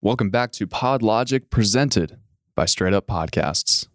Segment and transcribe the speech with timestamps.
[0.00, 2.20] Welcome back to Pod Logic presented
[2.54, 3.88] by Straight Up Podcasts.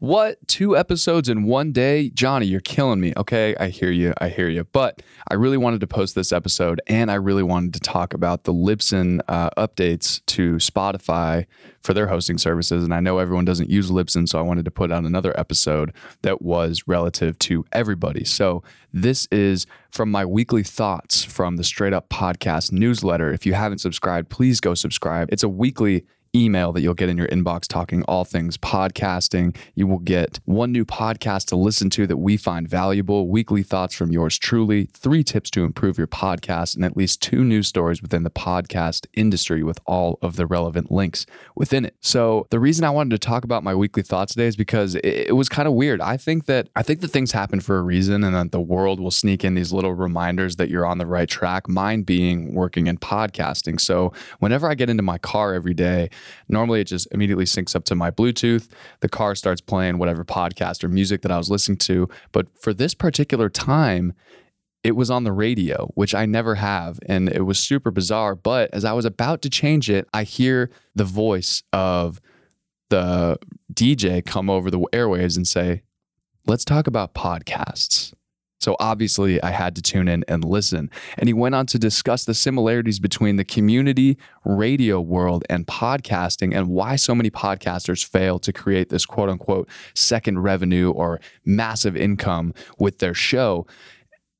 [0.00, 0.46] What?
[0.48, 2.10] Two episodes in one day?
[2.10, 3.12] Johnny, you're killing me.
[3.16, 4.12] Okay, I hear you.
[4.18, 4.64] I hear you.
[4.64, 8.42] But I really wanted to post this episode and I really wanted to talk about
[8.44, 11.46] the Libsyn uh, updates to Spotify
[11.82, 12.82] for their hosting services.
[12.82, 15.94] And I know everyone doesn't use Libsyn, so I wanted to put out another episode
[16.22, 18.24] that was relative to everybody.
[18.24, 23.32] So this is from my weekly thoughts from the Straight Up Podcast newsletter.
[23.32, 25.28] If you haven't subscribed, please go subscribe.
[25.30, 26.04] It's a weekly
[26.34, 29.56] email that you'll get in your inbox talking all things podcasting.
[29.74, 33.94] You will get one new podcast to listen to that we find valuable, weekly thoughts
[33.94, 38.02] from yours truly, three tips to improve your podcast, and at least two news stories
[38.02, 41.94] within the podcast industry with all of the relevant links within it.
[42.00, 45.34] So the reason I wanted to talk about my weekly thoughts today is because it,
[45.34, 46.00] was kind of weird.
[46.00, 49.00] I think that I think that things happen for a reason and that the world
[49.00, 51.68] will sneak in these little reminders that you're on the right track.
[51.68, 53.80] Mine being working in podcasting.
[53.80, 56.10] So whenever I get into my car every day,
[56.48, 58.68] Normally, it just immediately syncs up to my Bluetooth.
[59.00, 62.08] The car starts playing whatever podcast or music that I was listening to.
[62.32, 64.12] But for this particular time,
[64.82, 66.98] it was on the radio, which I never have.
[67.06, 68.34] And it was super bizarre.
[68.34, 72.20] But as I was about to change it, I hear the voice of
[72.90, 73.38] the
[73.72, 75.82] DJ come over the airwaves and say,
[76.46, 78.13] Let's talk about podcasts.
[78.64, 80.90] So obviously, I had to tune in and listen.
[81.18, 86.56] And he went on to discuss the similarities between the community radio world and podcasting
[86.56, 91.94] and why so many podcasters fail to create this quote unquote second revenue or massive
[91.94, 93.66] income with their show.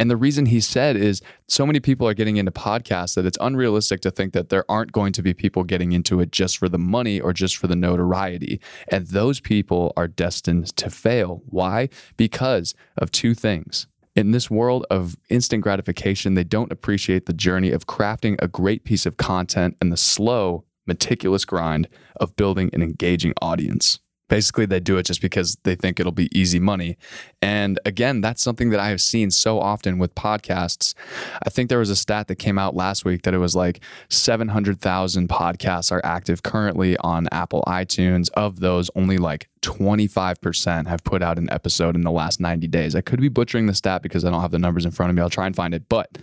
[0.00, 3.38] And the reason he said is so many people are getting into podcasts that it's
[3.40, 6.68] unrealistic to think that there aren't going to be people getting into it just for
[6.68, 8.60] the money or just for the notoriety.
[8.90, 11.42] And those people are destined to fail.
[11.46, 11.88] Why?
[12.16, 13.86] Because of two things
[14.18, 18.82] in this world of instant gratification, they don't appreciate the journey of crafting a great
[18.82, 24.00] piece of content and the slow, meticulous grind of building an engaging audience.
[24.28, 26.96] Basically, they do it just because they think it'll be easy money.
[27.40, 30.94] And again, that's something that I have seen so often with podcasts.
[31.42, 33.80] I think there was a stat that came out last week that it was like
[34.10, 38.28] 700,000 podcasts are active currently on Apple iTunes.
[38.34, 42.94] Of those, only like 25% have put out an episode in the last 90 days.
[42.94, 45.16] I could be butchering the stat because I don't have the numbers in front of
[45.16, 45.22] me.
[45.22, 45.88] I'll try and find it.
[45.88, 46.18] But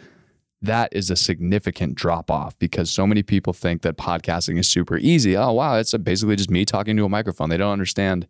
[0.66, 4.98] that is a significant drop off because so many people think that podcasting is super
[4.98, 5.36] easy.
[5.36, 7.50] Oh, wow, it's basically just me talking to a microphone.
[7.50, 8.28] They don't understand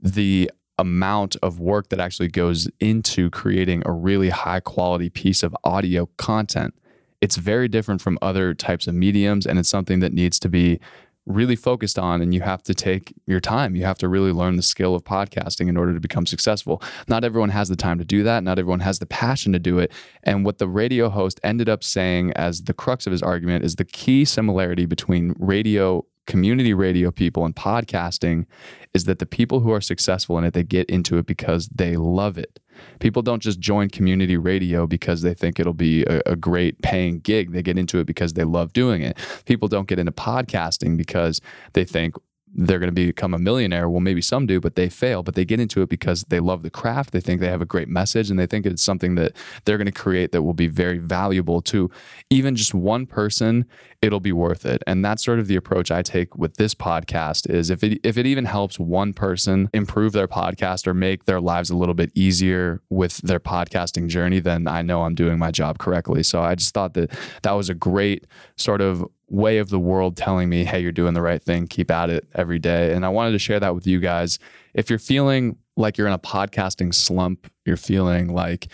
[0.00, 5.54] the amount of work that actually goes into creating a really high quality piece of
[5.64, 6.74] audio content.
[7.20, 10.80] It's very different from other types of mediums, and it's something that needs to be
[11.26, 13.76] really focused on and you have to take your time.
[13.76, 16.82] You have to really learn the skill of podcasting in order to become successful.
[17.08, 18.42] Not everyone has the time to do that.
[18.42, 19.92] Not everyone has the passion to do it.
[20.22, 23.76] And what the radio host ended up saying as the crux of his argument is
[23.76, 28.46] the key similarity between radio community radio people and podcasting
[28.94, 31.96] is that the people who are successful in it they get into it because they
[31.96, 32.60] love it
[32.98, 37.20] People don't just join community radio because they think it'll be a, a, great paying
[37.20, 37.52] gig.
[37.52, 39.18] They get into it because they love doing it.
[39.46, 41.40] People don't get into podcasting because
[41.72, 42.14] they think,
[42.54, 43.88] they're going to become a millionaire.
[43.88, 45.22] Well, maybe some do, but they fail.
[45.22, 47.12] But they get into it because they love the craft.
[47.12, 49.86] They think they have a great message and they think it's something that they're going
[49.86, 51.90] to create that will be very valuable to
[52.28, 53.66] even just one person.
[54.02, 54.82] It'll be worth it.
[54.86, 58.18] And that's sort of the approach I take with this podcast is if it, if
[58.18, 62.10] it even helps one person improve their podcast or make their lives a little bit
[62.14, 66.22] easier with their podcasting journey, then I know I'm doing my job correctly.
[66.22, 67.10] So I just thought that
[67.42, 71.14] that was a great sort of way of the world telling me, hey, you're doing
[71.14, 72.92] the right thing, keep at it every day.
[72.92, 74.38] And I wanted to share that with you guys.
[74.74, 78.68] If you're feeling like you're in a podcasting slump, you're feeling like